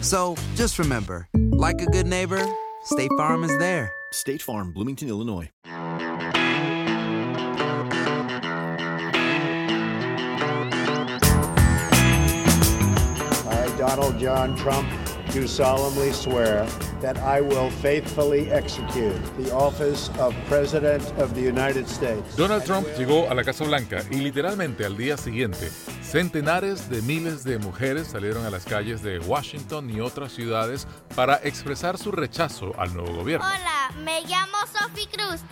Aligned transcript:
So 0.00 0.36
just 0.54 0.78
remember, 0.78 1.28
like 1.34 1.82
a 1.82 1.86
good 1.86 2.06
neighbor, 2.06 2.40
State 2.84 3.10
Farm 3.18 3.44
is 3.44 3.56
there. 3.58 3.92
State 4.12 4.40
Farm, 4.40 4.72
Bloomington, 4.72 5.08
Illinois. 5.08 5.50
I, 5.64 5.76
Donald 13.76 14.18
John 14.18 14.56
Trump, 14.56 14.88
do 15.32 15.46
solemnly 15.46 16.12
swear 16.12 16.66
that 17.00 17.18
I 17.18 17.40
will 17.40 17.70
faithfully 17.70 18.50
execute 18.50 19.14
the 19.36 19.54
office 19.54 20.10
of 20.18 20.34
President 20.46 21.02
of 21.18 21.34
the 21.34 21.42
United 21.42 21.86
States. 21.86 22.34
Donald 22.36 22.64
Trump 22.64 22.86
llegó 22.96 23.30
a 23.30 23.34
la 23.34 23.44
Casa 23.44 23.64
Blanca 23.64 24.02
y 24.10 24.16
literalmente 24.16 24.84
al 24.84 24.96
día 24.96 25.16
siguiente, 25.16 25.68
centenares 26.08 26.88
de 26.88 27.02
miles 27.02 27.44
de 27.44 27.58
mujeres 27.58 28.08
salieron 28.08 28.46
a 28.46 28.50
las 28.50 28.64
calles 28.64 29.02
de 29.02 29.18
Washington 29.18 29.90
y 29.90 30.00
otras 30.00 30.32
ciudades 30.32 30.86
para 31.14 31.36
expresar 31.44 31.98
su 31.98 32.10
rechazo 32.12 32.72
al 32.78 32.94
nuevo 32.94 33.14
gobierno. 33.14 33.46
Hola, 33.46 33.90
me 34.02 34.22
llamo 34.22 34.56
Sophie 34.72 35.06
Cruz. 35.08 35.42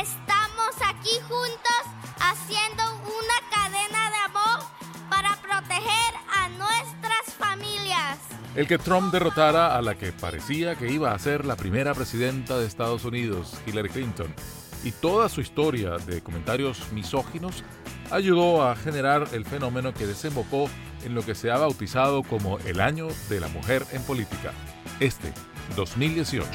Estamos 0.00 0.70
aquí 0.88 1.10
juntos 1.28 1.82
haciendo 2.18 2.82
una 3.02 3.50
cadena 3.50 4.10
de 4.10 4.16
amor 4.24 4.64
para 5.10 5.36
proteger 5.36 6.14
a 6.34 6.48
nuestras 6.48 7.34
familias. 7.38 8.18
El 8.54 8.66
que 8.66 8.78
Trump 8.78 9.12
derrotara 9.12 9.76
a 9.76 9.82
la 9.82 9.96
que 9.96 10.12
parecía 10.12 10.76
que 10.76 10.90
iba 10.90 11.12
a 11.12 11.18
ser 11.18 11.44
la 11.44 11.56
primera 11.56 11.92
presidenta 11.92 12.56
de 12.58 12.66
Estados 12.66 13.04
Unidos, 13.04 13.52
Hillary 13.66 13.90
Clinton, 13.90 14.34
y 14.82 14.92
toda 14.92 15.28
su 15.28 15.42
historia 15.42 15.98
de 15.98 16.22
comentarios 16.22 16.90
misóginos 16.92 17.64
ayudó 18.10 18.62
a 18.62 18.76
generar 18.76 19.28
el 19.32 19.44
fenómeno 19.44 19.92
que 19.92 20.06
desembocó 20.06 20.68
en 21.04 21.14
lo 21.14 21.24
que 21.24 21.34
se 21.34 21.50
ha 21.50 21.58
bautizado 21.58 22.22
como 22.22 22.58
el 22.60 22.80
año 22.80 23.08
de 23.28 23.40
la 23.40 23.48
mujer 23.48 23.84
en 23.92 24.02
política, 24.02 24.52
este 25.00 25.32
2018. 25.76 26.50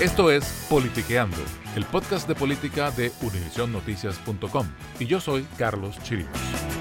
Esto 0.00 0.30
es 0.30 0.66
Politiqueando, 0.68 1.38
el 1.76 1.84
podcast 1.84 2.28
de 2.28 2.34
política 2.34 2.90
de 2.90 3.12
univisionnoticias.com. 3.22 4.66
Y 4.98 5.06
yo 5.06 5.20
soy 5.20 5.46
Carlos 5.56 5.98
Chirinos. 6.02 6.73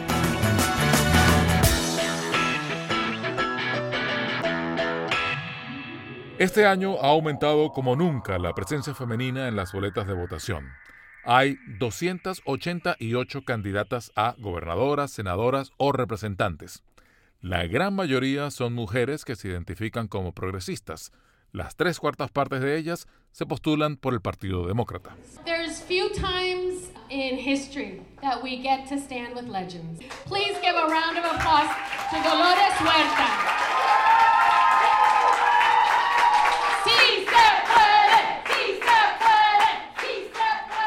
Este 6.43 6.65
año 6.65 6.97
ha 7.01 7.11
aumentado 7.11 7.71
como 7.71 7.95
nunca 7.95 8.37
la 8.37 8.53
presencia 8.53 8.93
femenina 8.93 9.47
en 9.47 9.55
las 9.55 9.71
boletas 9.71 10.05
de 10.05 10.13
votación. 10.13 10.67
Hay 11.23 11.57
288 11.79 13.45
candidatas 13.45 14.11
a 14.17 14.35
gobernadoras, 14.37 15.11
senadoras 15.11 15.71
o 15.77 15.93
representantes. 15.93 16.83
La 17.39 17.65
gran 17.65 17.95
mayoría 17.95 18.51
son 18.51 18.73
mujeres 18.73 19.23
que 19.23 19.37
se 19.37 19.47
identifican 19.47 20.09
como 20.09 20.33
progresistas. 20.33 21.13
Las 21.53 21.77
tres 21.77 21.97
cuartas 21.97 22.29
partes 22.29 22.59
de 22.59 22.75
ellas 22.75 23.07
se 23.31 23.45
postulan 23.45 23.95
por 23.95 24.13
el 24.13 24.19
Partido 24.19 24.67
Demócrata. 24.67 25.15
There's 25.45 25.81
few 25.81 26.09
times 26.09 26.91
in 27.09 27.37
history 27.37 28.01
that 28.21 28.43
we 28.43 28.57
get 28.57 28.89
to 28.89 28.97
stand 28.97 29.33
with 29.33 29.47
legends. 29.47 30.01
Please 30.25 30.59
give 30.61 30.75
a 30.75 30.87
round 30.89 31.17
of 31.19 31.23
Dolores 32.11 32.81
Huerta. 32.81 33.72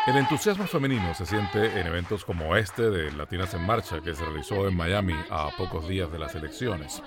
El 0.07 0.17
entusiasmo 0.17 0.69
femenino 0.69 1.15
se 1.15 1.27
siente 1.27 1.81
en 1.81 1.89
eventos 1.89 2.25
como 2.25 2.55
este 2.55 2.91
de 2.91 3.11
Latinas 3.11 3.53
en 3.55 3.67
Marcha 3.67 4.01
que 4.01 4.15
se 4.15 4.25
realizó 4.25 4.69
en 4.69 4.77
Miami 4.77 5.17
a 5.31 5.49
pocos 5.59 5.89
días 5.89 6.13
de 6.13 6.21
las 6.21 6.33
elecciones. 6.37 7.03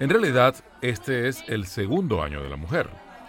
En 0.00 0.08
realidad, 0.08 0.56
este 0.80 1.28
es 1.28 1.44
el 1.46 1.66
segundo 1.66 2.22
año 2.22 2.42
de 2.42 2.48
la 2.48 2.56
mujer. 2.56 2.88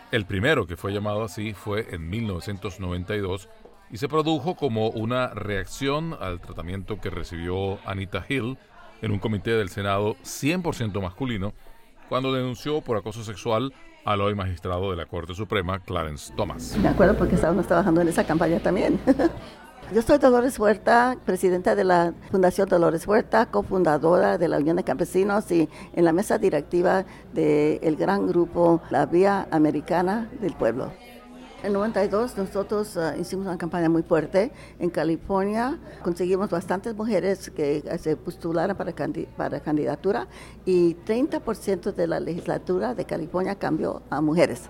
El 0.10 0.26
primero 0.26 0.66
que 0.68 0.78
fue 0.78 0.94
llamado 0.94 1.26
así 1.26 1.54
fue 1.54 1.94
en 1.94 2.10
1992 2.10 3.50
y 3.92 3.98
se 3.98 4.08
produjo 4.08 4.56
como 4.56 4.88
una 4.88 5.28
reacción 5.34 6.18
al 6.18 6.40
tratamiento 6.40 7.02
que 7.02 7.10
recibió 7.10 7.78
Anita 7.86 8.26
Hill 8.28 8.58
en 9.02 9.12
un 9.12 9.20
comité 9.20 9.52
del 9.52 9.68
Senado 9.68 10.16
100% 10.24 11.02
masculino 11.02 11.54
cuando 12.08 12.32
denunció 12.32 12.80
por 12.80 12.96
acoso 12.96 13.22
sexual 13.26 13.74
al 14.06 14.22
hoy 14.22 14.36
magistrado 14.36 14.92
de 14.92 14.96
la 14.96 15.08
Corte 15.08 15.34
Suprema, 15.34 15.80
Clarence 15.80 16.32
Thomas. 16.38 16.78
Me 16.78 16.88
acuerdo 16.88 17.18
porque 17.18 17.36
estábamos 17.36 17.68
trabajando 17.68 18.02
en 18.02 18.08
esa 18.08 18.24
campaña 18.24 18.60
también. 18.60 19.00
Yo 19.94 20.02
soy 20.02 20.18
Dolores 20.18 20.58
Huerta, 20.58 21.16
presidenta 21.26 21.76
de 21.76 21.84
la 21.84 22.14
Fundación 22.32 22.68
Dolores 22.68 23.06
Huerta, 23.06 23.46
cofundadora 23.48 24.40
de 24.40 24.48
la 24.48 24.58
Unión 24.58 24.78
de 24.78 24.84
Campesinos 24.84 25.52
y 25.52 25.70
en 25.94 26.06
la 26.06 26.12
mesa 26.12 26.40
directiva 26.40 27.06
del 27.34 27.96
gran 27.96 28.28
grupo 28.28 28.82
La 28.90 29.06
Vía 29.06 29.48
Americana 29.52 30.28
del 30.42 30.54
Pueblo. 30.54 30.92
En 31.66 31.74
92 31.74 32.38
nosotros 32.38 32.96
uh, 32.96 33.20
hicimos 33.20 33.48
una 33.48 33.58
campaña 33.58 33.90
muy 33.90 34.04
fuerte. 34.04 34.52
En 34.78 34.92
California 34.92 35.80
conseguimos 36.04 36.52
bastantes 36.52 36.96
mujeres 36.96 37.50
que 37.50 37.84
uh, 37.92 37.98
se 37.98 38.16
postularan 38.16 38.78
para, 38.78 38.94
para 39.36 39.60
candidatura 39.62 40.28
y 40.64 40.94
30% 40.94 41.96
de 41.96 42.06
la 42.06 42.20
legislatura 42.20 42.94
de 42.94 43.06
California 43.06 43.56
cambió 43.56 44.04
a 44.12 44.22
mujeres. 44.22 44.70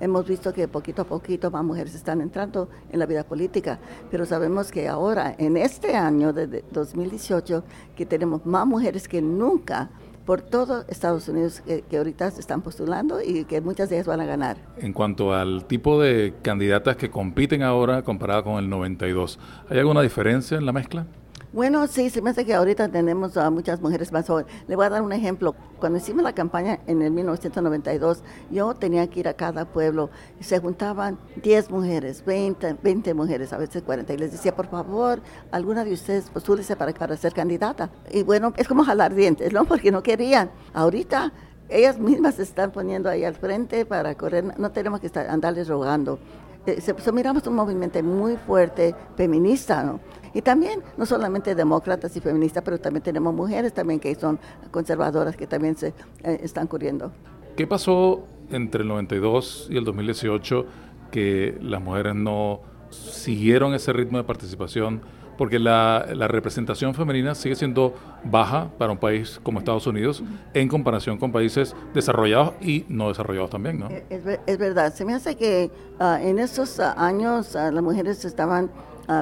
Hemos 0.00 0.26
visto 0.26 0.54
que 0.54 0.66
poquito 0.66 1.02
a 1.02 1.04
poquito 1.04 1.50
más 1.50 1.62
mujeres 1.62 1.94
están 1.94 2.22
entrando 2.22 2.70
en 2.90 3.00
la 3.00 3.04
vida 3.04 3.22
política, 3.22 3.78
pero 4.10 4.24
sabemos 4.24 4.72
que 4.72 4.88
ahora, 4.88 5.34
en 5.36 5.58
este 5.58 5.94
año 5.94 6.32
de 6.32 6.64
2018, 6.72 7.62
que 7.94 8.06
tenemos 8.06 8.46
más 8.46 8.66
mujeres 8.66 9.06
que 9.06 9.20
nunca 9.20 9.90
por 10.30 10.42
todo 10.42 10.84
Estados 10.86 11.26
Unidos 11.26 11.60
que, 11.66 11.82
que 11.82 11.96
ahorita 11.96 12.30
se 12.30 12.38
están 12.38 12.62
postulando 12.62 13.20
y 13.20 13.46
que 13.46 13.60
muchas 13.60 13.90
de 13.90 13.96
ellas 13.96 14.06
van 14.06 14.20
a 14.20 14.26
ganar. 14.26 14.58
En 14.76 14.92
cuanto 14.92 15.34
al 15.34 15.64
tipo 15.64 16.00
de 16.00 16.34
candidatas 16.40 16.94
que 16.94 17.10
compiten 17.10 17.64
ahora 17.64 18.02
comparada 18.02 18.44
con 18.44 18.62
el 18.62 18.70
92, 18.70 19.40
¿hay 19.68 19.80
alguna 19.80 20.02
diferencia 20.02 20.56
en 20.56 20.66
la 20.66 20.72
mezcla? 20.72 21.04
Bueno, 21.52 21.88
sí, 21.88 22.10
se 22.10 22.22
me 22.22 22.30
hace 22.30 22.44
que 22.44 22.54
ahorita 22.54 22.88
tenemos 22.90 23.36
a 23.36 23.50
muchas 23.50 23.80
mujeres 23.80 24.12
más 24.12 24.24
jóvenes. 24.24 24.52
Le 24.68 24.76
voy 24.76 24.86
a 24.86 24.90
dar 24.90 25.02
un 25.02 25.12
ejemplo. 25.12 25.56
Cuando 25.80 25.98
hicimos 25.98 26.22
la 26.22 26.32
campaña 26.32 26.78
en 26.86 27.02
el 27.02 27.10
1992, 27.10 28.22
yo 28.52 28.72
tenía 28.74 29.04
que 29.10 29.18
ir 29.18 29.26
a 29.26 29.34
cada 29.34 29.64
pueblo 29.64 30.10
y 30.38 30.44
se 30.44 30.60
juntaban 30.60 31.18
10 31.42 31.70
mujeres, 31.72 32.24
20, 32.24 32.76
20 32.80 33.14
mujeres, 33.14 33.52
a 33.52 33.58
veces 33.58 33.82
40. 33.82 34.12
Y 34.12 34.18
les 34.18 34.30
decía, 34.30 34.54
por 34.54 34.68
favor, 34.68 35.22
alguna 35.50 35.84
de 35.84 35.92
ustedes 35.92 36.30
postúlese 36.30 36.76
para, 36.76 36.92
para 36.92 37.16
ser 37.16 37.32
candidata. 37.32 37.90
Y 38.12 38.22
bueno, 38.22 38.52
es 38.56 38.68
como 38.68 38.84
jalar 38.84 39.12
dientes, 39.12 39.52
¿no? 39.52 39.64
Porque 39.64 39.90
no 39.90 40.04
querían. 40.04 40.52
Ahorita 40.72 41.32
ellas 41.68 41.98
mismas 41.98 42.36
se 42.36 42.44
están 42.44 42.70
poniendo 42.70 43.08
ahí 43.08 43.24
al 43.24 43.34
frente 43.34 43.84
para 43.84 44.14
correr. 44.14 44.56
No 44.56 44.70
tenemos 44.70 45.00
que 45.00 45.08
estar, 45.08 45.28
andarles 45.28 45.66
rogando. 45.66 46.20
Eh, 46.66 46.80
se, 46.80 47.12
miramos 47.12 47.46
un 47.46 47.54
movimiento 47.54 48.02
muy 48.02 48.36
fuerte 48.36 48.94
feminista, 49.16 49.82
¿no? 49.82 49.98
Y 50.32 50.42
también, 50.42 50.82
no 50.96 51.06
solamente 51.06 51.54
demócratas 51.54 52.16
y 52.16 52.20
feministas, 52.20 52.62
pero 52.64 52.78
también 52.78 53.02
tenemos 53.02 53.34
mujeres 53.34 53.72
también 53.72 54.00
que 54.00 54.14
son 54.14 54.38
conservadoras 54.70 55.36
que 55.36 55.46
también 55.46 55.76
se 55.76 55.88
eh, 56.22 56.40
están 56.42 56.66
corriendo. 56.66 57.12
¿Qué 57.56 57.66
pasó 57.66 58.26
entre 58.50 58.82
el 58.82 58.88
92 58.88 59.68
y 59.70 59.76
el 59.76 59.84
2018 59.84 60.66
que 61.10 61.58
las 61.60 61.82
mujeres 61.82 62.14
no 62.14 62.60
siguieron 62.90 63.74
ese 63.74 63.92
ritmo 63.92 64.18
de 64.18 64.24
participación? 64.24 65.00
Porque 65.36 65.58
la, 65.58 66.06
la, 66.14 66.28
representación 66.28 66.94
femenina 66.94 67.34
sigue 67.34 67.56
siendo 67.56 67.94
baja 68.24 68.70
para 68.76 68.92
un 68.92 68.98
país 68.98 69.40
como 69.42 69.58
Estados 69.58 69.86
Unidos 69.86 70.22
en 70.52 70.68
comparación 70.68 71.16
con 71.16 71.32
países 71.32 71.74
desarrollados 71.94 72.52
y 72.60 72.84
no 72.88 73.08
desarrollados 73.08 73.48
también, 73.48 73.78
¿no? 73.78 73.88
Es, 74.10 74.22
es 74.46 74.58
verdad. 74.58 74.92
Se 74.92 75.06
me 75.06 75.14
hace 75.14 75.36
que 75.36 75.70
uh, 75.98 76.22
en 76.22 76.38
esos 76.38 76.78
uh, 76.78 76.92
años 76.94 77.54
uh, 77.54 77.72
las 77.72 77.82
mujeres 77.82 78.22
estaban 78.26 78.70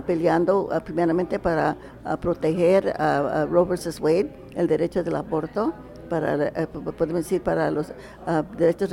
peleando 0.07 0.69
primeramente 0.85 1.39
para 1.39 1.77
proteger 2.21 2.95
a, 2.99 3.47
Roe 3.47 3.65
vs. 3.65 4.01
Wade, 4.01 4.31
el 4.55 4.67
derecho 4.67 5.03
del 5.03 5.17
aborto, 5.17 5.73
para, 6.09 6.49
eh, 6.49 6.67
podemos 6.67 7.23
decir, 7.23 7.43
para 7.43 7.71
los 7.71 7.93
ah, 8.27 8.43
derechos 8.57 8.91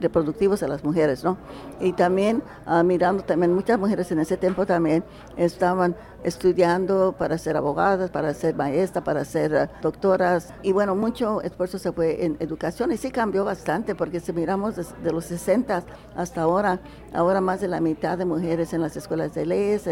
reproductivos 0.00 0.60
de 0.60 0.68
las 0.68 0.84
mujeres, 0.84 1.24
¿no? 1.24 1.38
Y 1.80 1.92
también 1.92 2.42
ah, 2.66 2.82
mirando 2.82 3.22
también 3.22 3.54
muchas 3.54 3.78
mujeres 3.78 4.10
en 4.12 4.20
ese 4.20 4.36
tiempo 4.36 4.66
también 4.66 5.04
estaban 5.36 5.96
estudiando 6.22 7.14
para 7.18 7.38
ser 7.38 7.56
abogadas, 7.56 8.10
para 8.10 8.34
ser 8.34 8.54
maestras, 8.54 9.04
para 9.04 9.24
ser 9.24 9.56
ah, 9.56 9.70
doctoras 9.80 10.52
y 10.62 10.72
bueno, 10.72 10.94
mucho 10.94 11.40
esfuerzo 11.42 11.78
se 11.78 11.92
fue 11.92 12.24
en 12.24 12.36
educación 12.40 12.92
y 12.92 12.96
sí 12.96 13.10
cambió 13.10 13.44
bastante 13.44 13.94
porque 13.94 14.20
si 14.20 14.32
miramos 14.32 14.76
desde 14.76 15.12
los 15.12 15.24
60 15.26 15.82
hasta 16.16 16.42
ahora, 16.42 16.80
ahora 17.14 17.40
más 17.40 17.60
de 17.60 17.68
la 17.68 17.80
mitad 17.80 18.18
de 18.18 18.24
mujeres 18.24 18.72
en 18.72 18.82
las 18.82 18.96
escuelas 18.96 19.34
de 19.34 19.46
leyes, 19.46 19.88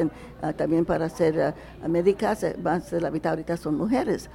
también 0.57 0.85
para 0.85 1.09
ser 1.09 1.55
médicas, 1.87 2.43
eh, 2.43 2.57
más 2.63 2.91
de 2.91 3.01
la 3.01 3.11
mitad 3.11 3.31
ahorita 3.31 3.57
son 3.57 3.77
mujeres. 3.77 4.31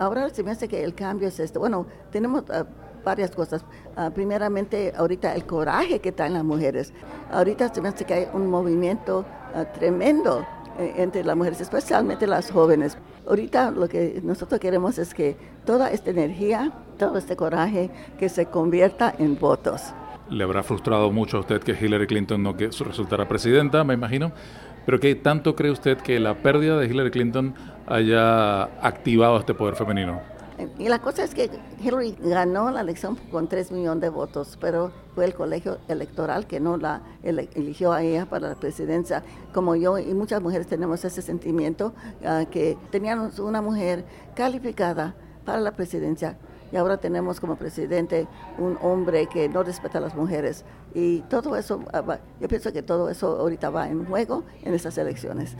Ahora 0.00 0.30
se 0.30 0.42
me 0.42 0.50
hace 0.50 0.66
que 0.66 0.82
el 0.82 0.94
cambio 0.94 1.28
es 1.28 1.38
esto. 1.40 1.60
Bueno, 1.60 1.86
tenemos 2.10 2.44
ah, 2.48 2.64
varias 3.04 3.32
cosas. 3.32 3.62
Ah, 3.94 4.10
primeramente, 4.10 4.94
ahorita 4.96 5.34
el 5.34 5.44
coraje 5.44 5.98
que 5.98 6.10
traen 6.10 6.32
las 6.32 6.42
mujeres. 6.42 6.94
Ahorita 7.30 7.72
se 7.72 7.82
me 7.82 7.90
hace 7.90 8.06
que 8.06 8.14
hay 8.14 8.28
un 8.32 8.46
movimiento 8.48 9.26
ah, 9.54 9.66
tremendo 9.66 10.46
eh, 10.78 10.94
entre 10.96 11.22
las 11.22 11.36
mujeres, 11.36 11.60
especialmente 11.60 12.26
las 12.26 12.50
jóvenes. 12.50 12.96
Ahorita 13.28 13.70
lo 13.72 13.90
que 13.90 14.22
nosotros 14.24 14.58
queremos 14.58 14.96
es 14.96 15.12
que 15.12 15.36
toda 15.66 15.90
esta 15.90 16.08
energía, 16.08 16.72
todo 16.98 17.18
este 17.18 17.36
coraje, 17.36 17.90
que 18.18 18.30
se 18.30 18.46
convierta 18.46 19.14
en 19.18 19.38
votos. 19.38 19.92
Le 20.30 20.44
habrá 20.44 20.62
frustrado 20.62 21.10
mucho 21.12 21.36
a 21.36 21.40
usted 21.40 21.60
que 21.60 21.72
Hillary 21.72 22.06
Clinton 22.06 22.42
no 22.42 22.54
resultara 22.54 23.28
presidenta, 23.28 23.84
me 23.84 23.92
imagino. 23.92 24.32
Pero 24.90 24.98
¿qué 24.98 25.14
tanto 25.14 25.54
cree 25.54 25.70
usted 25.70 25.98
que 25.98 26.18
la 26.18 26.42
pérdida 26.42 26.76
de 26.76 26.86
Hillary 26.86 27.12
Clinton 27.12 27.54
haya 27.86 28.64
activado 28.84 29.38
este 29.38 29.54
poder 29.54 29.76
femenino? 29.76 30.20
Y 30.80 30.88
la 30.88 30.98
cosa 30.98 31.22
es 31.22 31.32
que 31.32 31.48
Hillary 31.80 32.16
ganó 32.20 32.72
la 32.72 32.80
elección 32.80 33.14
con 33.30 33.46
3 33.46 33.70
millones 33.70 34.00
de 34.00 34.08
votos, 34.08 34.58
pero 34.60 34.90
fue 35.14 35.26
el 35.26 35.34
colegio 35.34 35.78
electoral 35.86 36.48
que 36.48 36.58
no 36.58 36.76
la 36.76 37.02
eligió 37.22 37.92
a 37.92 38.02
ella 38.02 38.26
para 38.26 38.48
la 38.48 38.54
presidencia. 38.56 39.22
Como 39.54 39.76
yo 39.76 39.96
y 39.96 40.12
muchas 40.12 40.42
mujeres 40.42 40.66
tenemos 40.66 41.04
ese 41.04 41.22
sentimiento, 41.22 41.94
uh, 42.24 42.50
que 42.50 42.76
teníamos 42.90 43.38
una 43.38 43.62
mujer 43.62 44.04
calificada 44.34 45.14
para 45.44 45.60
la 45.60 45.70
presidencia 45.70 46.36
y 46.72 46.76
ahora 46.76 46.96
tenemos 46.98 47.40
como 47.40 47.56
presidente 47.56 48.26
un 48.58 48.78
hombre 48.82 49.26
que 49.26 49.48
no 49.48 49.62
respeta 49.62 49.98
a 49.98 50.00
las 50.00 50.14
mujeres. 50.14 50.64
Y 50.94 51.20
todo 51.22 51.56
eso, 51.56 51.80
ah, 51.92 52.18
yo 52.40 52.48
pienso 52.48 52.72
que 52.72 52.82
todo 52.82 53.08
eso 53.08 53.38
ahorita 53.40 53.70
va 53.70 53.88
en 53.88 54.04
juego 54.06 54.44
en 54.62 54.74
estas 54.74 54.98
elecciones. 54.98 55.56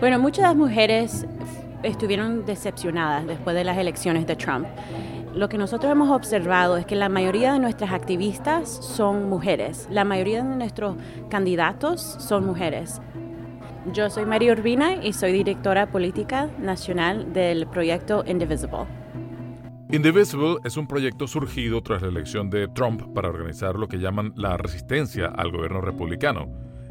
Bueno, 0.00 0.20
muchas 0.20 0.54
mujeres 0.54 1.26
estuvieron 1.82 2.46
decepcionadas 2.46 3.26
después 3.26 3.56
de 3.56 3.64
las 3.64 3.76
elecciones 3.78 4.26
de 4.28 4.36
Trump 4.36 4.66
lo 5.34 5.48
que 5.48 5.58
nosotros 5.58 5.92
hemos 5.92 6.10
observado 6.10 6.76
es 6.76 6.86
que 6.86 6.96
la 6.96 7.08
mayoría 7.08 7.52
de 7.52 7.58
nuestras 7.58 7.92
activistas 7.92 8.68
son 8.68 9.28
mujeres, 9.28 9.88
la 9.90 10.04
mayoría 10.04 10.42
de 10.42 10.56
nuestros 10.56 10.96
candidatos 11.28 12.00
son 12.18 12.46
mujeres. 12.46 13.00
Yo 13.92 14.10
soy 14.10 14.26
María 14.26 14.52
Urbina 14.52 15.02
y 15.02 15.12
soy 15.12 15.32
directora 15.32 15.90
política 15.90 16.48
nacional 16.58 17.32
del 17.32 17.66
proyecto 17.66 18.24
Indivisible. 18.26 18.86
Indivisible 19.90 20.56
es 20.64 20.76
un 20.76 20.86
proyecto 20.86 21.26
surgido 21.26 21.82
tras 21.82 22.02
la 22.02 22.08
elección 22.08 22.50
de 22.50 22.68
Trump 22.68 23.14
para 23.14 23.28
organizar 23.28 23.76
lo 23.76 23.88
que 23.88 23.98
llaman 23.98 24.32
la 24.36 24.56
resistencia 24.58 25.26
al 25.26 25.50
gobierno 25.50 25.80
republicano. 25.80 26.48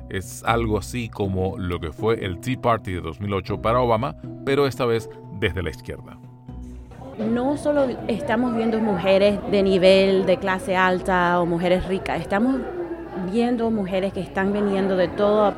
Es 0.10 0.44
algo 0.44 0.80
así 0.80 1.10
como 1.10 1.57
lo 1.57 1.80
que 1.80 1.92
fue 1.92 2.25
el 2.25 2.39
Tea 2.39 2.60
Party 2.60 2.94
de 2.94 3.01
2008 3.01 3.62
para 3.62 3.81
Obama, 3.81 4.16
pero 4.45 4.66
esta 4.66 4.86
vez 4.86 5.10
desde 5.39 5.62
la 5.62 5.69
izquierda 5.69 6.18
no 7.18 7.58
solo 7.58 7.88
estamos 8.08 8.56
viendo 8.56 8.80
mujeres 8.80 9.40
de 9.50 9.64
nivel 9.64 10.25
de 10.25 10.38
clase 10.38 10.75
alta 10.75 11.40
o 11.42 11.46
mujeres 11.46 11.86
ricas, 11.88 12.22
estamos 12.22 12.58
viendo 13.31 13.72
mujeres 13.72 14.13
que 14.13 14.22
están 14.22 14.53
viniendo 14.53 14.96
de 14.96 15.08
todas 15.08 15.56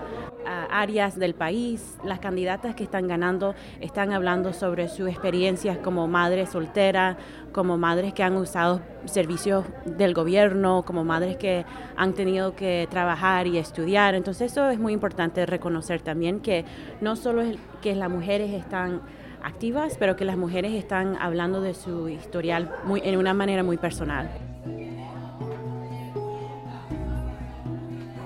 áreas 0.71 1.17
del 1.17 1.33
país. 1.33 1.97
Las 2.03 2.19
candidatas 2.19 2.75
que 2.75 2.83
están 2.83 3.07
ganando 3.07 3.55
están 3.81 4.11
hablando 4.13 4.53
sobre 4.53 4.87
sus 4.87 5.09
experiencias 5.09 5.77
como 5.77 6.07
madres 6.07 6.49
solteras, 6.49 7.17
como 7.51 7.77
madres 7.77 8.13
que 8.13 8.23
han 8.23 8.35
usado 8.35 8.81
servicios 9.05 9.65
del 9.85 10.13
gobierno, 10.13 10.83
como 10.85 11.03
madres 11.03 11.37
que 11.37 11.65
han 11.95 12.13
tenido 12.13 12.55
que 12.55 12.87
trabajar 12.89 13.47
y 13.47 13.57
estudiar. 13.57 14.15
Entonces 14.15 14.51
eso 14.51 14.69
es 14.69 14.79
muy 14.79 14.93
importante 14.93 15.45
reconocer 15.45 16.01
también 16.01 16.39
que 16.39 16.65
no 17.01 17.15
solo 17.15 17.41
es 17.41 17.57
que 17.81 17.95
las 17.95 18.09
mujeres 18.09 18.51
están 18.51 19.01
activas, 19.43 19.95
pero 19.99 20.15
que 20.15 20.25
las 20.25 20.37
mujeres 20.37 20.73
están 20.73 21.15
hablando 21.17 21.61
de 21.61 21.73
su 21.73 22.09
historial 22.09 22.71
muy, 22.85 23.01
en 23.03 23.17
una 23.17 23.33
manera 23.33 23.63
muy 23.63 23.77
personal. 23.77 24.29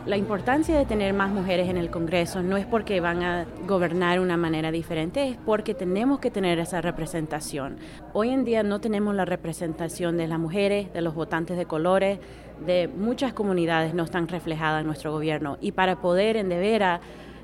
La 0.06 0.18
importancia 0.18 0.78
de 0.78 0.86
tener 0.86 1.14
más 1.14 1.32
mujeres 1.32 1.70
en 1.70 1.78
el 1.78 1.90
Congreso 1.90 2.44
no 2.44 2.58
es 2.58 2.66
porque 2.66 3.00
van 3.00 3.24
a 3.24 3.46
gobernar 3.66 4.16
de 4.18 4.26
una 4.26 4.36
manera 4.36 4.70
diferente, 4.70 5.30
es 5.30 5.38
porque 5.38 5.74
tenemos 5.74 6.20
que 6.20 6.30
tener 6.30 6.60
esa 6.60 6.82
representación. 6.82 7.78
Hoy 8.12 8.32
en 8.32 8.44
día 8.44 8.64
no 8.64 8.82
tenemos 8.82 9.16
la 9.16 9.24
representación 9.24 10.18
de 10.18 10.28
las 10.28 10.40
mujeres, 10.40 10.92
de 10.92 11.02
los 11.02 11.16
votantes 11.16 11.56
de 11.58 11.66
colores, 11.66 12.20
de 12.66 12.90
muchas 12.90 13.32
comunidades 13.32 13.94
no 13.94 14.04
están 14.04 14.28
reflejadas 14.28 14.82
en 14.82 14.88
nuestro 14.88 15.14
gobierno. 15.14 15.58
Y 15.62 15.72
para 15.72 16.02
poder 16.02 16.36
en 16.36 16.50
de 16.50 16.60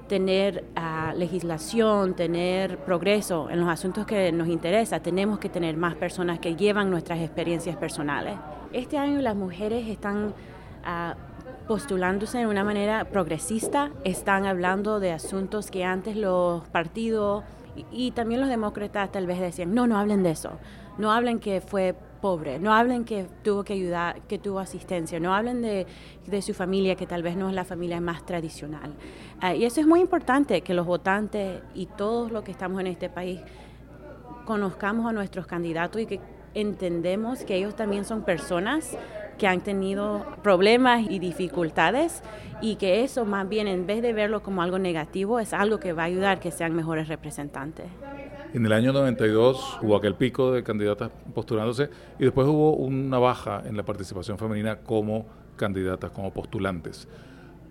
tener 0.09 0.65
ah, 0.75 1.13
legislación, 1.15 2.15
tener 2.15 2.79
progreso 2.79 3.49
en 3.49 3.61
los 3.61 3.69
asuntos 3.69 4.05
que 4.05 4.33
nos 4.33 4.49
interesa, 4.49 4.99
tenemos 4.99 5.39
que 5.39 5.47
tener 5.47 5.77
más 5.77 5.95
personas 5.95 6.39
que 6.39 6.57
llevan 6.57 6.89
nuestras 6.89 7.19
experiencias 7.19 7.77
personales. 7.77 8.33
Este 8.73 8.97
año 8.97 9.21
las 9.21 9.35
mujeres 9.35 9.87
están 9.87 10.33
ah, 10.83 11.15
postulándose 11.67 12.39
de 12.39 12.47
una 12.47 12.65
manera 12.65 13.05
progresista, 13.05 13.91
están 14.03 14.45
hablando 14.45 14.99
de 14.99 15.11
asuntos 15.11 15.71
que 15.71 15.85
antes 15.85 16.17
los 16.17 16.67
partidos 16.67 17.43
y 17.91 18.11
también 18.11 18.41
los 18.41 18.49
demócratas 18.49 19.11
tal 19.11 19.27
vez 19.27 19.39
decían, 19.39 19.73
no, 19.73 19.85
no 19.85 19.97
hablen 19.97 20.23
de 20.23 20.31
eso, 20.31 20.53
no 20.97 21.11
hablen 21.13 21.39
que 21.39 21.61
fue 21.61 21.95
pobre, 22.21 22.59
no 22.59 22.73
hablen 22.73 23.05
que 23.05 23.25
tuvo 23.43 23.63
que 23.63 23.73
ayudar, 23.73 24.21
que 24.21 24.37
tuvo 24.37 24.59
asistencia, 24.59 25.19
no 25.19 25.33
hablen 25.33 25.61
de, 25.61 25.87
de 26.25 26.41
su 26.41 26.53
familia, 26.53 26.95
que 26.95 27.07
tal 27.07 27.23
vez 27.23 27.35
no 27.35 27.49
es 27.49 27.55
la 27.55 27.65
familia 27.65 28.01
más 28.01 28.25
tradicional. 28.25 28.93
Ah, 29.41 29.55
y 29.55 29.65
eso 29.65 29.81
es 29.81 29.87
muy 29.87 29.99
importante, 29.99 30.61
que 30.61 30.73
los 30.73 30.85
votantes 30.85 31.61
y 31.73 31.85
todos 31.85 32.31
los 32.31 32.43
que 32.43 32.51
estamos 32.51 32.79
en 32.81 32.87
este 32.87 33.09
país 33.09 33.41
conozcamos 34.45 35.07
a 35.07 35.13
nuestros 35.13 35.45
candidatos 35.45 36.01
y 36.01 36.05
que 36.05 36.19
entendemos 36.53 37.43
que 37.43 37.55
ellos 37.55 37.75
también 37.75 38.05
son 38.05 38.23
personas 38.23 38.97
que 39.37 39.47
han 39.47 39.61
tenido 39.61 40.25
problemas 40.43 41.01
y 41.09 41.19
dificultades 41.19 42.21
y 42.61 42.75
que 42.75 43.03
eso 43.03 43.25
más 43.25 43.47
bien 43.47 43.67
en 43.67 43.87
vez 43.87 44.01
de 44.01 44.13
verlo 44.13 44.43
como 44.43 44.61
algo 44.61 44.77
negativo 44.77 45.39
es 45.39 45.53
algo 45.53 45.79
que 45.79 45.93
va 45.93 46.03
a 46.03 46.05
ayudar 46.05 46.39
que 46.39 46.51
sean 46.51 46.75
mejores 46.75 47.07
representantes. 47.07 47.87
En 48.51 48.65
el 48.65 48.73
año 48.73 48.91
92 48.91 49.79
hubo 49.83 49.95
aquel 49.95 50.15
pico 50.15 50.51
de 50.51 50.63
candidatas 50.63 51.11
postulándose 51.35 51.89
y 52.17 52.23
después 52.23 52.47
hubo 52.47 52.73
una 52.73 53.19
baja 53.19 53.61
en 53.63 53.77
la 53.77 53.83
participación 53.83 54.39
femenina 54.39 54.77
como 54.77 55.27
candidatas, 55.55 56.09
como 56.09 56.33
postulantes. 56.33 57.07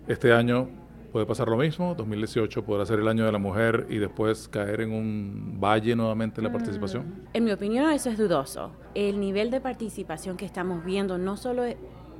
Este 0.07 0.31
año 0.31 0.69
puede 1.11 1.25
pasar 1.25 1.49
lo 1.49 1.57
mismo, 1.57 1.95
2018 1.95 2.63
podrá 2.63 2.85
ser 2.85 2.99
el 2.99 3.09
año 3.09 3.25
de 3.25 3.31
la 3.33 3.39
mujer 3.39 3.87
y 3.89 3.97
después 3.97 4.47
caer 4.47 4.79
en 4.81 4.93
un 4.93 5.59
valle 5.59 5.97
nuevamente 5.97 6.41
la 6.41 6.51
participación. 6.51 7.03
Mm, 7.03 7.27
en 7.33 7.43
mi 7.43 7.51
opinión 7.51 7.91
eso 7.91 8.09
es 8.09 8.17
dudoso. 8.17 8.71
El 8.95 9.19
nivel 9.19 9.51
de 9.51 9.59
participación 9.59 10.37
que 10.37 10.45
estamos 10.45 10.85
viendo 10.85 11.17
no 11.17 11.35
solo 11.35 11.63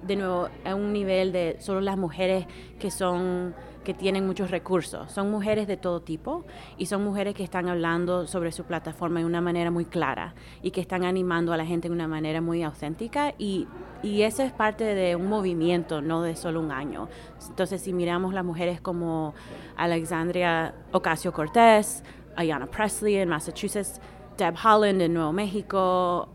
de 0.03 0.15
nuevo 0.15 0.49
a 0.65 0.75
un 0.75 0.93
nivel 0.93 1.31
de 1.31 1.57
solo 1.59 1.81
las 1.81 1.97
mujeres 1.97 2.45
que 2.79 2.91
son 2.91 3.53
que 3.83 3.93
tienen 3.93 4.27
muchos 4.27 4.51
recursos. 4.51 5.11
Son 5.11 5.31
mujeres 5.31 5.65
de 5.65 5.77
todo 5.77 6.01
tipo 6.01 6.45
y 6.77 6.85
son 6.85 7.03
mujeres 7.03 7.33
que 7.33 7.43
están 7.43 7.69
hablando 7.69 8.27
sobre 8.27 8.51
su 8.51 8.65
plataforma 8.65 9.21
de 9.21 9.25
una 9.25 9.41
manera 9.41 9.71
muy 9.71 9.85
clara 9.85 10.35
y 10.61 10.71
que 10.71 10.81
están 10.81 11.03
animando 11.05 11.53
a 11.53 11.57
la 11.57 11.65
gente 11.65 11.87
de 11.87 11.93
una 11.93 12.07
manera 12.07 12.41
muy 12.41 12.61
auténtica 12.61 13.33
y, 13.37 13.67
y 14.03 14.23
eso 14.23 14.43
es 14.43 14.51
parte 14.51 14.83
de 14.83 15.15
un 15.15 15.27
movimiento, 15.27 16.01
no 16.01 16.21
de 16.21 16.35
solo 16.35 16.59
un 16.59 16.71
año. 16.71 17.07
Entonces, 17.47 17.81
si 17.81 17.93
miramos 17.93 18.33
las 18.33 18.45
mujeres 18.45 18.81
como 18.81 19.33
Alexandria 19.75 20.75
Ocasio 20.91 21.31
Cortés, 21.31 22.03
Ayanna 22.35 22.67
Presley 22.67 23.15
en 23.15 23.29
Massachusetts, 23.29 23.99
Deb 24.37 24.55
Holland 24.63 25.01
en 25.01 25.13
Nuevo 25.13 25.33
México, 25.33 26.29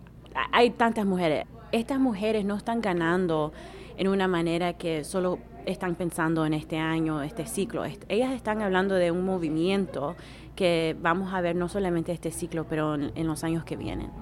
hay 0.51 0.71
tantas 0.71 1.07
mujeres. 1.07 1.47
Estas 1.75 1.99
mujeres 1.99 2.45
no 2.45 2.55
están 2.55 2.81
ganando 2.81 3.53
en 3.97 4.07
una 4.07 4.29
manera 4.29 4.75
que 4.75 5.03
solo 5.03 5.41
están 5.67 5.97
pensando 5.97 6.47
en 6.47 6.55
este 6.55 6.79
año, 6.79 7.21
este 7.21 7.47
ciclo. 7.47 7.85
Ellas 7.85 8.33
están 8.33 8.63
hablando 8.63 8.95
de 8.95 9.11
un 9.11 9.25
movimiento 9.25 10.15
que 10.55 10.97
vamos 11.01 11.35
a 11.35 11.41
ver 11.41 11.57
no 11.57 11.69
solamente 11.69 12.13
este 12.13 12.31
ciclo, 12.31 12.65
pero 12.69 12.95
en, 12.95 13.27
los 13.27 13.43
años 13.43 13.65
que 13.65 13.75
vienen. 13.75 14.13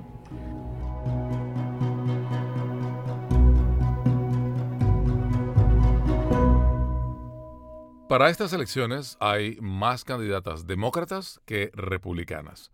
Para 8.08 8.30
estas 8.30 8.54
elecciones 8.54 9.18
hay 9.20 9.58
más 9.60 10.04
candidatas 10.04 10.66
demócratas 10.66 11.38
que 11.44 11.70
republicanas. 11.74 12.72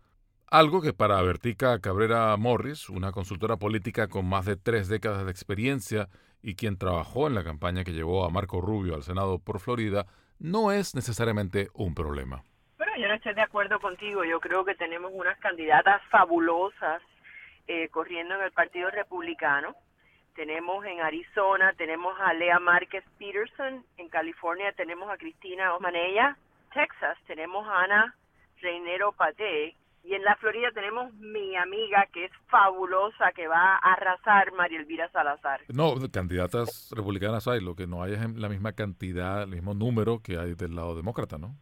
Algo 0.51 0.81
que 0.81 0.93
para 0.93 1.21
Vertica 1.21 1.79
Cabrera 1.79 2.35
Morris, 2.35 2.89
una 2.89 3.11
consultora 3.11 3.57
política 3.57 4.07
con 4.07 4.27
más 4.27 4.45
de 4.45 4.55
tres 4.55 4.87
décadas 4.87 5.23
de 5.23 5.29
experiencia 5.29 6.07
y 6.41 6.55
quien 6.55 6.75
trabajó 6.75 7.27
en 7.27 7.35
la 7.35 7.43
campaña 7.43 7.83
que 7.83 7.93
llevó 7.93 8.25
a 8.25 8.31
Marco 8.31 8.59
Rubio 8.59 8.95
al 8.95 9.03
Senado 9.03 9.37
por 9.37 9.59
Florida, 9.59 10.07
no 10.39 10.71
es 10.71 10.95
necesariamente 10.95 11.67
un 11.75 11.93
problema. 11.93 12.41
Bueno, 12.79 12.93
yo 12.97 13.07
no 13.07 13.13
estoy 13.13 13.35
de 13.35 13.43
acuerdo 13.43 13.79
contigo. 13.79 14.23
Yo 14.23 14.39
creo 14.39 14.65
que 14.65 14.73
tenemos 14.73 15.11
unas 15.13 15.37
candidatas 15.37 16.01
fabulosas 16.09 17.03
eh, 17.67 17.87
corriendo 17.89 18.33
en 18.33 18.41
el 18.41 18.51
Partido 18.51 18.89
Republicano. 18.89 19.75
Tenemos 20.33 20.83
en 20.83 20.99
Arizona, 21.01 21.73
tenemos 21.73 22.19
a 22.19 22.33
Lea 22.33 22.57
Márquez 22.57 23.03
Peterson, 23.19 23.85
en 23.97 24.09
California 24.09 24.71
tenemos 24.71 25.11
a 25.11 25.17
Cristina 25.17 25.75
Osmanella, 25.75 26.37
Texas 26.73 27.19
tenemos 27.27 27.67
a 27.67 27.83
Ana 27.83 28.15
Reinero 28.61 29.11
Pate, 29.11 29.75
y 30.03 30.13
en 30.15 30.23
la 30.23 30.35
Florida 30.37 30.69
tenemos 30.73 31.13
mi 31.15 31.55
amiga 31.55 32.07
que 32.11 32.25
es 32.25 32.31
fabulosa, 32.47 33.31
que 33.35 33.47
va 33.47 33.75
a 33.75 33.93
arrasar, 33.93 34.51
María 34.53 34.79
Elvira 34.79 35.09
Salazar. 35.11 35.61
No, 35.67 35.95
candidatas 36.11 36.89
republicanas 36.95 37.47
hay, 37.47 37.61
lo 37.61 37.75
que 37.75 37.87
no 37.87 38.01
hay 38.01 38.13
es 38.13 38.35
la 38.35 38.49
misma 38.49 38.73
cantidad, 38.73 39.43
el 39.43 39.49
mismo 39.49 39.73
número 39.73 40.19
que 40.19 40.37
hay 40.37 40.55
del 40.55 40.75
lado 40.75 40.95
demócrata, 40.95 41.37
¿no? 41.37 41.55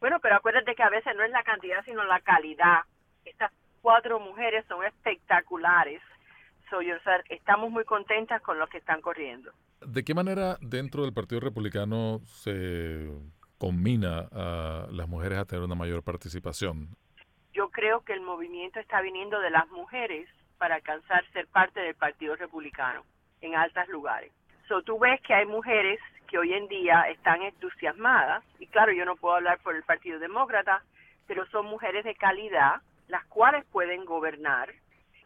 Bueno, 0.00 0.18
pero 0.20 0.36
acuérdate 0.36 0.74
que 0.74 0.82
a 0.82 0.90
veces 0.90 1.12
no 1.16 1.24
es 1.24 1.30
la 1.30 1.42
cantidad, 1.42 1.84
sino 1.84 2.04
la 2.04 2.20
calidad. 2.20 2.82
Estas 3.24 3.52
cuatro 3.80 4.20
mujeres 4.20 4.64
son 4.68 4.84
espectaculares. 4.84 6.00
So, 6.70 6.80
estamos 7.30 7.70
muy 7.70 7.84
contentas 7.84 8.42
con 8.42 8.58
los 8.58 8.68
que 8.68 8.78
están 8.78 9.00
corriendo. 9.00 9.50
¿De 9.80 10.04
qué 10.04 10.14
manera 10.14 10.58
dentro 10.60 11.02
del 11.02 11.14
Partido 11.14 11.40
Republicano 11.40 12.20
se 12.26 13.10
combina 13.56 14.28
a 14.30 14.86
las 14.90 15.08
mujeres 15.08 15.38
a 15.38 15.46
tener 15.46 15.64
una 15.64 15.74
mayor 15.74 16.02
participación? 16.02 16.90
Yo 17.58 17.70
creo 17.70 18.04
que 18.04 18.12
el 18.12 18.20
movimiento 18.20 18.78
está 18.78 19.00
viniendo 19.00 19.40
de 19.40 19.50
las 19.50 19.68
mujeres 19.70 20.28
para 20.58 20.76
alcanzar 20.76 21.24
ser 21.32 21.48
parte 21.48 21.80
del 21.80 21.96
Partido 21.96 22.36
Republicano 22.36 23.02
en 23.40 23.56
altos 23.56 23.88
lugares. 23.88 24.30
So, 24.68 24.82
tú 24.82 24.96
ves 25.00 25.20
que 25.22 25.34
hay 25.34 25.44
mujeres 25.44 25.98
que 26.28 26.38
hoy 26.38 26.54
en 26.54 26.68
día 26.68 27.02
están 27.10 27.42
entusiasmadas, 27.42 28.44
y 28.60 28.68
claro, 28.68 28.92
yo 28.92 29.04
no 29.04 29.16
puedo 29.16 29.34
hablar 29.34 29.58
por 29.58 29.74
el 29.74 29.82
Partido 29.82 30.20
Demócrata, 30.20 30.84
pero 31.26 31.46
son 31.46 31.66
mujeres 31.66 32.04
de 32.04 32.14
calidad, 32.14 32.80
las 33.08 33.24
cuales 33.24 33.64
pueden 33.72 34.04
gobernar. 34.04 34.72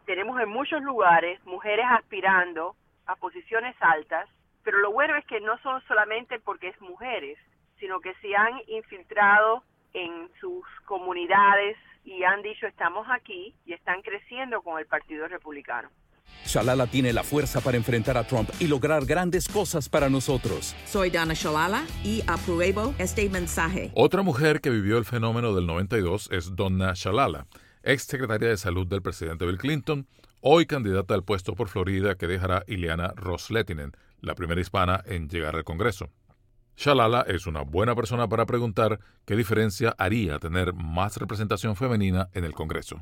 Tenemos 0.06 0.40
en 0.40 0.48
muchos 0.48 0.80
lugares 0.80 1.38
mujeres 1.44 1.84
aspirando 1.90 2.76
a 3.04 3.16
posiciones 3.16 3.76
altas, 3.80 4.26
pero 4.64 4.78
lo 4.78 4.90
bueno 4.90 5.16
es 5.16 5.26
que 5.26 5.40
no 5.40 5.58
son 5.58 5.82
solamente 5.82 6.40
porque 6.40 6.68
es 6.68 6.80
mujeres, 6.80 7.36
sino 7.78 8.00
que 8.00 8.14
se 8.22 8.34
han 8.34 8.58
infiltrado 8.68 9.64
en 9.92 10.30
sus 10.40 10.64
comunidades, 10.86 11.76
y 12.04 12.24
han 12.24 12.42
dicho 12.42 12.66
estamos 12.66 13.06
aquí 13.10 13.54
y 13.64 13.72
están 13.72 14.02
creciendo 14.02 14.62
con 14.62 14.78
el 14.78 14.86
Partido 14.86 15.28
Republicano. 15.28 15.90
Shalala 16.44 16.86
tiene 16.86 17.12
la 17.12 17.22
fuerza 17.22 17.60
para 17.60 17.76
enfrentar 17.76 18.16
a 18.16 18.26
Trump 18.26 18.50
y 18.58 18.66
lograr 18.66 19.04
grandes 19.04 19.48
cosas 19.48 19.88
para 19.88 20.08
nosotros. 20.08 20.74
Soy 20.86 21.10
Dana 21.10 21.34
Shalala 21.34 21.84
y 22.04 22.22
apruebo 22.26 22.94
este 22.98 23.28
mensaje. 23.30 23.92
Otra 23.94 24.22
mujer 24.22 24.60
que 24.60 24.70
vivió 24.70 24.98
el 24.98 25.04
fenómeno 25.04 25.54
del 25.54 25.66
92 25.66 26.30
es 26.32 26.56
Donna 26.56 26.92
Shalala, 26.94 27.46
ex 27.82 28.04
secretaria 28.04 28.48
de 28.48 28.56
salud 28.56 28.86
del 28.86 29.02
presidente 29.02 29.46
Bill 29.46 29.58
Clinton, 29.58 30.06
hoy 30.40 30.66
candidata 30.66 31.14
al 31.14 31.24
puesto 31.24 31.54
por 31.54 31.68
Florida 31.68 32.16
que 32.16 32.26
dejará 32.26 32.64
Ileana 32.66 33.12
Rosletinen, 33.14 33.92
la 34.20 34.34
primera 34.34 34.60
hispana 34.60 35.02
en 35.06 35.28
llegar 35.28 35.54
al 35.54 35.64
Congreso. 35.64 36.10
Shalala 36.76 37.24
es 37.28 37.46
una 37.46 37.62
buena 37.62 37.94
persona 37.94 38.28
para 38.28 38.46
preguntar 38.46 38.98
qué 39.24 39.36
diferencia 39.36 39.94
haría 39.98 40.38
tener 40.38 40.72
más 40.72 41.16
representación 41.16 41.76
femenina 41.76 42.28
en 42.34 42.44
el 42.44 42.54
Congreso. 42.54 43.00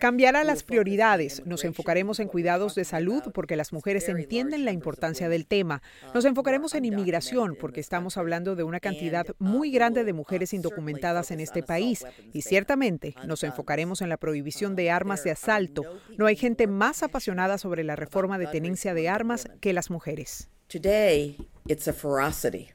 Cambiará 0.00 0.42
las 0.42 0.62
prioridades. 0.62 1.42
Nos 1.46 1.64
enfocaremos 1.64 2.18
en 2.18 2.28
cuidados 2.28 2.74
de 2.74 2.84
salud 2.84 3.22
porque 3.32 3.56
las 3.56 3.72
mujeres 3.72 4.08
entienden 4.08 4.64
la 4.64 4.72
importancia 4.72 5.28
del 5.28 5.46
tema. 5.46 5.82
Nos 6.14 6.24
enfocaremos 6.24 6.74
en 6.74 6.86
inmigración 6.86 7.56
porque 7.60 7.80
estamos 7.80 8.16
hablando 8.16 8.56
de 8.56 8.62
una 8.62 8.80
cantidad 8.80 9.26
muy 9.38 9.70
grande 9.70 10.04
de 10.04 10.12
mujeres 10.12 10.52
indocumentadas 10.54 11.30
en 11.30 11.40
este 11.40 11.62
país 11.62 12.04
y 12.32 12.42
ciertamente 12.42 13.14
nos 13.26 13.44
enfocaremos 13.44 14.00
en 14.00 14.08
la 14.08 14.16
prohibición 14.16 14.74
de 14.76 14.90
armas 14.90 15.24
de 15.24 15.32
asalto. 15.32 15.82
No 16.16 16.26
hay 16.26 16.36
gente 16.36 16.66
más 16.66 17.02
apasionada 17.02 17.58
sobre 17.58 17.84
la 17.84 17.96
reforma 17.98 18.38
de 18.38 18.46
tenencia 18.46 18.94
de 18.94 19.08
armas 19.08 19.46
que 19.60 19.72
las 19.72 19.90
mujeres. 19.90 20.48
Today, 20.68 21.36
it's 21.66 21.88
a 21.88 21.92
ferocity. 21.92 22.70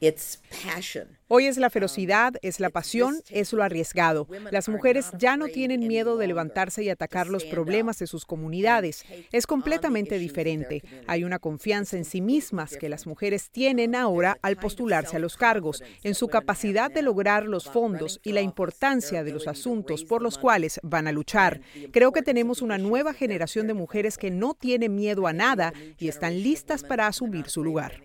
It's 0.00 0.40
passion. 0.50 1.16
Hoy 1.28 1.46
es 1.46 1.56
la 1.56 1.70
ferocidad, 1.70 2.34
es 2.40 2.60
la 2.60 2.70
pasión, 2.70 3.20
es 3.30 3.52
lo 3.52 3.64
arriesgado. 3.64 4.28
Las 4.52 4.68
mujeres 4.68 5.10
ya 5.18 5.36
no 5.36 5.48
tienen 5.48 5.88
miedo 5.88 6.16
de 6.18 6.28
levantarse 6.28 6.84
y 6.84 6.88
atacar 6.88 7.26
los 7.26 7.44
problemas 7.44 7.98
de 7.98 8.06
sus 8.06 8.24
comunidades. 8.24 9.04
Es 9.32 9.48
completamente 9.48 10.20
diferente. 10.20 10.84
Hay 11.08 11.24
una 11.24 11.40
confianza 11.40 11.96
en 11.96 12.04
sí 12.04 12.20
mismas 12.20 12.76
que 12.76 12.88
las 12.88 13.08
mujeres 13.08 13.50
tienen 13.50 13.96
ahora 13.96 14.38
al 14.40 14.56
postularse 14.56 15.16
a 15.16 15.18
los 15.18 15.36
cargos, 15.36 15.82
en 16.04 16.14
su 16.14 16.28
capacidad 16.28 16.92
de 16.92 17.02
lograr 17.02 17.42
los 17.46 17.64
fondos 17.64 18.20
y 18.22 18.30
la 18.30 18.42
importancia 18.42 19.24
de 19.24 19.32
los 19.32 19.48
asuntos 19.48 20.04
por 20.04 20.22
los 20.22 20.38
cuales 20.38 20.78
van 20.84 21.08
a 21.08 21.12
luchar. 21.12 21.60
Creo 21.90 22.12
que 22.12 22.22
tenemos 22.22 22.62
una 22.62 22.78
nueva 22.78 23.12
generación 23.12 23.66
de 23.66 23.74
mujeres 23.74 24.16
que 24.16 24.30
no 24.30 24.54
tienen 24.54 24.94
miedo 24.94 25.26
a 25.26 25.32
nada 25.32 25.72
y 25.98 26.06
están 26.06 26.40
listas 26.40 26.84
para 26.84 27.08
asumir 27.08 27.48
su 27.48 27.64
lugar. 27.64 28.04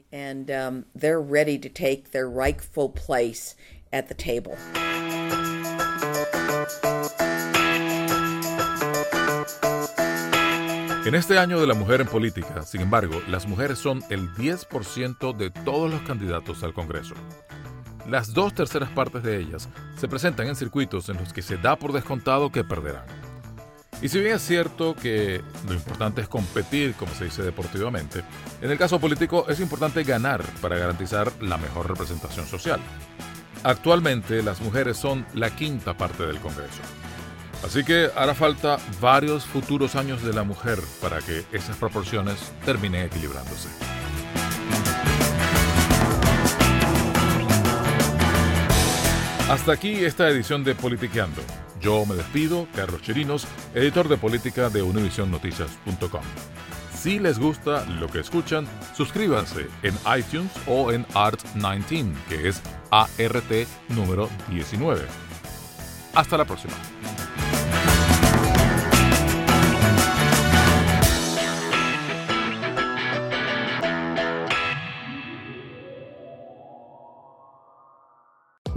Rightful 3.11 3.57
at 3.91 4.05
the 4.07 4.15
table. 4.15 4.55
En 11.03 11.15
este 11.15 11.37
año 11.37 11.59
de 11.59 11.67
la 11.67 11.73
mujer 11.73 11.99
en 12.01 12.07
política, 12.07 12.61
sin 12.61 12.81
embargo, 12.81 13.21
las 13.27 13.47
mujeres 13.47 13.79
son 13.79 14.03
el 14.09 14.29
10% 14.35 15.35
de 15.35 15.49
todos 15.49 15.91
los 15.91 16.01
candidatos 16.03 16.63
al 16.63 16.73
Congreso. 16.73 17.15
Las 18.07 18.33
dos 18.33 18.53
terceras 18.53 18.89
partes 18.89 19.23
de 19.23 19.39
ellas 19.39 19.67
se 19.97 20.07
presentan 20.07 20.47
en 20.47 20.55
circuitos 20.55 21.09
en 21.09 21.17
los 21.17 21.33
que 21.33 21.41
se 21.41 21.57
da 21.57 21.75
por 21.75 21.91
descontado 21.91 22.51
que 22.51 22.63
perderán. 22.63 23.30
Y 24.01 24.09
si 24.09 24.19
bien 24.19 24.35
es 24.35 24.41
cierto 24.41 24.95
que 24.95 25.43
lo 25.67 25.73
importante 25.75 26.21
es 26.21 26.27
competir, 26.27 26.95
como 26.95 27.13
se 27.13 27.25
dice 27.25 27.43
deportivamente, 27.43 28.23
en 28.59 28.71
el 28.71 28.77
caso 28.77 28.99
político 28.99 29.45
es 29.47 29.59
importante 29.59 30.03
ganar 30.03 30.41
para 30.59 30.75
garantizar 30.75 31.31
la 31.39 31.57
mejor 31.57 31.87
representación 31.87 32.47
social. 32.47 32.79
Actualmente 33.63 34.41
las 34.41 34.59
mujeres 34.59 34.97
son 34.97 35.25
la 35.35 35.55
quinta 35.55 35.95
parte 35.95 36.25
del 36.25 36.39
Congreso. 36.39 36.81
Así 37.63 37.83
que 37.83 38.09
hará 38.15 38.33
falta 38.33 38.79
varios 38.99 39.45
futuros 39.45 39.95
años 39.95 40.23
de 40.23 40.33
la 40.33 40.43
mujer 40.43 40.79
para 40.99 41.19
que 41.19 41.45
esas 41.51 41.77
proporciones 41.77 42.51
terminen 42.65 43.05
equilibrándose. 43.05 43.69
Hasta 49.47 49.73
aquí 49.73 50.03
esta 50.03 50.27
edición 50.27 50.63
de 50.63 50.73
Politiqueando. 50.73 51.41
Yo 51.81 52.05
me 52.05 52.15
despido, 52.15 52.67
Carlos 52.75 53.01
Chirinos, 53.01 53.47
editor 53.73 54.07
de 54.07 54.17
política 54.17 54.69
de 54.69 54.83
UnivisionNoticias.com. 54.83 56.21
Si 56.95 57.17
les 57.17 57.39
gusta 57.39 57.83
lo 57.85 58.07
que 58.07 58.19
escuchan, 58.19 58.67
suscríbanse 58.95 59.67
en 59.81 59.95
iTunes 60.15 60.51
o 60.67 60.91
en 60.91 61.05
Art19, 61.07 62.13
que 62.29 62.47
es 62.47 62.61
ART 62.91 63.67
número 63.89 64.29
19. 64.49 65.01
Hasta 66.13 66.37
la 66.37 66.45
próxima. 66.45 66.73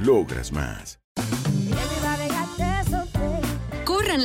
logras 0.00 0.52
más. 0.52 0.99